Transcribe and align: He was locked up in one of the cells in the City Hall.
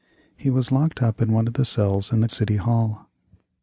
He 0.35 0.49
was 0.49 0.71
locked 0.71 1.03
up 1.03 1.21
in 1.21 1.31
one 1.31 1.45
of 1.47 1.53
the 1.53 1.63
cells 1.63 2.11
in 2.11 2.21
the 2.21 2.27
City 2.27 2.55
Hall. 2.55 3.07